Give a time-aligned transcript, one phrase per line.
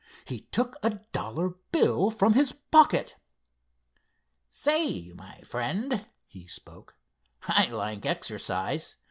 [0.25, 3.17] He took a dollar bill from his pocket.
[4.49, 6.97] "Say, my friend," he spoke,
[7.47, 8.95] "I like exercise.